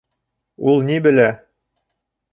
Ул 0.71 0.81
ни 0.89 0.97
белә? 1.09 1.29